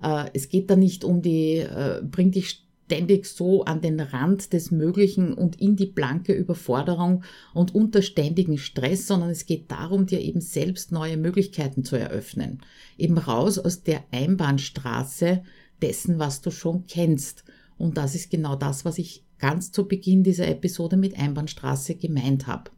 Äh, 0.02 0.30
es 0.34 0.48
geht 0.48 0.70
da 0.70 0.76
nicht 0.76 1.04
um 1.04 1.22
die, 1.22 1.58
äh, 1.58 2.02
bring 2.02 2.30
dich 2.30 2.62
ständig 2.86 3.26
so 3.26 3.64
an 3.64 3.80
den 3.80 4.00
Rand 4.00 4.52
des 4.52 4.70
Möglichen 4.70 5.32
und 5.32 5.58
in 5.60 5.76
die 5.76 5.86
blanke 5.86 6.34
Überforderung 6.34 7.24
und 7.54 7.74
unter 7.74 8.02
ständigen 8.02 8.58
Stress, 8.58 9.06
sondern 9.06 9.30
es 9.30 9.46
geht 9.46 9.70
darum, 9.70 10.04
dir 10.04 10.20
eben 10.20 10.42
selbst 10.42 10.92
neue 10.92 11.16
Möglichkeiten 11.16 11.84
zu 11.84 11.96
eröffnen. 11.96 12.60
Eben 12.98 13.16
raus 13.16 13.58
aus 13.58 13.82
der 13.82 14.04
Einbahnstraße 14.10 15.42
dessen, 15.80 16.18
was 16.18 16.42
du 16.42 16.50
schon 16.50 16.86
kennst. 16.86 17.44
Und 17.78 17.96
das 17.96 18.14
ist 18.14 18.30
genau 18.30 18.56
das, 18.56 18.84
was 18.84 18.98
ich 18.98 19.24
ganz 19.38 19.72
zu 19.72 19.88
Beginn 19.88 20.22
dieser 20.22 20.46
Episode 20.48 20.98
mit 20.98 21.18
Einbahnstraße 21.18 21.94
gemeint 21.94 22.46
habe. 22.46 22.70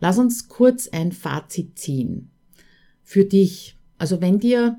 Lass 0.00 0.18
uns 0.18 0.46
kurz 0.48 0.86
ein 0.88 1.10
Fazit 1.10 1.76
ziehen. 1.78 2.30
Für 3.02 3.24
dich. 3.24 3.76
Also 3.98 4.20
wenn 4.20 4.38
dir 4.38 4.78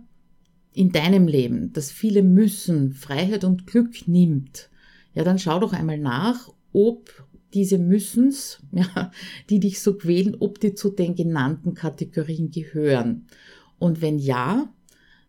in 0.79 0.93
deinem 0.93 1.27
Leben, 1.27 1.73
das 1.73 1.91
viele 1.91 2.23
müssen, 2.23 2.93
Freiheit 2.93 3.43
und 3.43 3.67
Glück 3.67 4.07
nimmt, 4.07 4.69
ja, 5.13 5.25
dann 5.25 5.37
schau 5.37 5.59
doch 5.59 5.73
einmal 5.73 5.97
nach, 5.97 6.53
ob 6.71 7.27
diese 7.53 7.77
Müssens, 7.77 8.61
ja, 8.71 9.11
die 9.49 9.59
dich 9.59 9.81
so 9.81 9.97
quälen, 9.97 10.37
ob 10.39 10.61
die 10.61 10.75
zu 10.75 10.89
den 10.89 11.15
genannten 11.15 11.73
Kategorien 11.73 12.49
gehören. 12.49 13.27
Und 13.77 14.01
wenn 14.01 14.19
ja, 14.19 14.73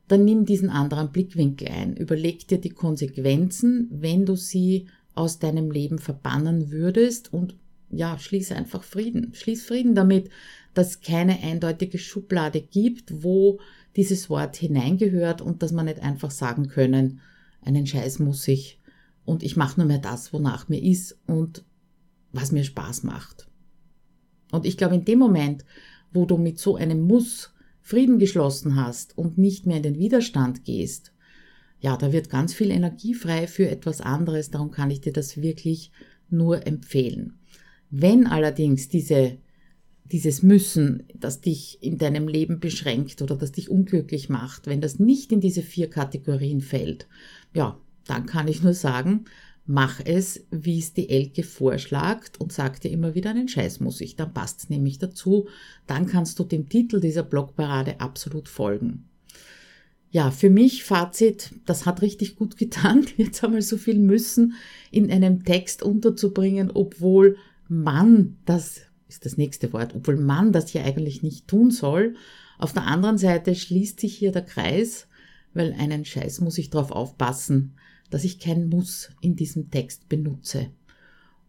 dann 0.07 0.25
nimm 0.25 0.45
diesen 0.45 0.71
anderen 0.71 1.11
Blickwinkel 1.11 1.67
ein. 1.67 1.97
Überleg 1.97 2.47
dir 2.47 2.59
die 2.59 2.71
Konsequenzen, 2.71 3.89
wenn 3.91 4.27
du 4.27 4.37
sie 4.37 4.87
aus 5.17 5.41
deinem 5.41 5.73
Leben 5.73 5.99
verbannen 5.99 6.71
würdest 6.71 7.33
und 7.33 7.57
ja, 7.91 8.17
schließ 8.21 8.53
einfach 8.53 8.85
Frieden. 8.85 9.35
Schließ 9.35 9.67
Frieden 9.67 9.97
damit, 9.97 10.31
dass 10.75 10.91
es 10.91 11.01
keine 11.01 11.43
eindeutige 11.43 11.99
Schublade 11.99 12.61
gibt, 12.61 13.25
wo 13.25 13.59
dieses 13.97 14.31
Wort 14.31 14.57
hineingehört 14.57 15.41
und 15.41 15.63
dass 15.63 15.73
man 15.73 15.87
nicht 15.87 16.01
einfach 16.01 16.31
sagen 16.31 16.69
können, 16.69 17.21
einen 17.63 17.87
Scheiß 17.87 18.19
muss 18.19 18.47
ich 18.49 18.81
und 19.25 19.43
ich 19.43 19.57
mache 19.57 19.79
nur 19.79 19.87
mehr 19.87 19.99
das, 19.99 20.33
wonach 20.33 20.69
mir 20.69 20.83
ist 20.83 21.19
und 21.27 21.65
was 22.33 22.53
mir 22.53 22.65
Spaß 22.65 23.03
macht. 23.03 23.49
Und 24.53 24.67
ich 24.67 24.77
glaube, 24.77 24.95
in 24.95 25.05
dem 25.05 25.19
Moment, 25.19 25.65
wo 26.13 26.27
du 26.27 26.37
mit 26.37 26.59
so 26.59 26.77
einem 26.77 27.01
Muss 27.03 27.53
Frieden 27.81 28.19
geschlossen 28.19 28.77
hast 28.77 29.17
und 29.17 29.39
nicht 29.39 29.67
mehr 29.67 29.79
in 29.79 29.83
den 29.83 29.99
Widerstand 29.99 30.65
gehst, 30.65 31.13
ja, 31.81 31.97
da 31.97 32.13
wird 32.13 32.29
ganz 32.29 32.53
viel 32.53 32.71
Energie 32.71 33.15
frei 33.15 33.47
für 33.47 33.69
etwas 33.69 34.01
anderes, 34.01 34.51
darum 34.51 34.71
kann 34.71 34.91
ich 34.91 35.01
dir 35.01 35.13
das 35.13 35.41
wirklich 35.41 35.91
nur 36.29 36.67
empfehlen. 36.67 37.39
Wenn 37.91 38.27
allerdings 38.27 38.89
diese 38.89 39.39
dieses 40.13 40.43
Müssen, 40.43 41.05
das 41.15 41.41
dich 41.41 41.79
in 41.83 41.99
deinem 41.99 42.29
Leben 42.29 42.61
beschränkt 42.61 43.23
oder 43.23 43.37
das 43.37 43.53
dich 43.53 43.71
unglücklich 43.71 44.29
macht, 44.29 44.67
wenn 44.67 44.81
das 44.81 44.99
nicht 44.99 45.33
in 45.33 45.41
diese 45.41 45.63
vier 45.63 45.89
Kategorien 45.89 46.61
fällt, 46.61 47.07
ja, 47.55 47.79
dann 48.07 48.27
kann 48.27 48.49
ich 48.49 48.63
nur 48.63 48.75
sagen, 48.75 49.27
mach 49.67 50.01
es, 50.05 50.47
wie 50.51 50.79
es 50.79 50.95
die 50.95 51.11
Elke 51.11 51.45
vorschlagt 51.45 52.41
und 52.41 52.53
sag 52.53 52.81
dir 52.81 52.91
immer 52.91 53.15
wieder 53.15 53.31
einen 53.31 53.49
Scheiß 53.49 53.81
muss 53.81 54.01
ich, 54.01 54.17
dann 54.17 54.35
passt 54.35 54.65
es 54.65 54.71
nämlich 54.71 54.99
dazu, 54.99 55.49
dann 55.87 56.07
kannst 56.07 56.39
du 56.39 56.45
dem 56.45 56.69
Titel 56.69 57.01
dieser 57.01 57.23
Blogparade 57.23 58.01
absolut 58.01 58.49
folgen. 58.49 59.05
Ja, 60.13 60.33
für 60.33 60.51
mich 60.51 60.83
Fazit, 60.83 61.55
das 61.67 61.87
hat 61.87 62.03
richtig 62.03 62.35
gut 62.35 62.57
getan, 62.57 63.07
jetzt 63.17 63.45
einmal 63.45 63.63
so 63.63 63.77
viel 63.77 63.99
müssen 63.99 64.55
in 64.91 65.11
einem 65.11 65.45
Text 65.45 65.85
unterzubringen, 65.85 66.73
obwohl 66.75 67.37
man, 67.69 68.39
das 68.45 68.81
ist 69.11 69.27
das 69.27 69.37
nächste 69.37 69.73
Wort, 69.73 69.95
obwohl 69.95 70.17
man 70.17 70.53
das 70.53 70.73
ja 70.73 70.83
eigentlich 70.83 71.23
nicht 71.23 71.49
tun 71.49 71.71
soll. 71.71 72.15
Auf 72.59 72.73
der 72.73 72.87
anderen 72.87 73.19
Seite 73.19 73.55
schließt 73.55 74.01
sich 74.01 74.17
hier 74.17 74.33
der 74.33 74.45
Kreis, 74.45 75.07
weil 75.53 75.75
einen 75.75 76.05
Scheiß 76.05 76.41
muss 76.41 76.59
ich 76.59 76.71
darauf 76.71 76.93
aufpassen, 76.93 77.75
dass 78.11 78.25
ich 78.25 78.39
kein 78.39 78.69
Muss 78.69 79.11
in 79.21 79.37
diesem 79.37 79.71
Text 79.71 80.09
benutze. 80.09 80.71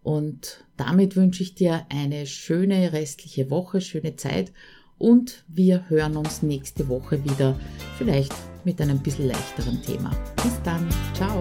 Und 0.04 0.66
damit 0.78 1.16
wünsche 1.16 1.44
ich 1.44 1.54
dir 1.54 1.86
eine 1.90 2.26
schöne 2.26 2.92
restliche 2.94 3.50
Woche, 3.50 3.82
schöne 3.82 4.16
Zeit 4.16 4.52
und 4.98 5.44
wir 5.48 5.90
hören 5.90 6.18
uns 6.18 6.42
nächste 6.42 6.88
Woche 6.88 7.24
wieder, 7.24 7.60
vielleicht 7.98 8.34
mit 8.64 8.80
einem 8.82 9.00
bisschen 9.00 9.28
leichteren 9.28 9.82
Thema. 9.82 10.12
Bis 10.44 10.62
dann, 10.64 10.88
ciao! 11.14 11.40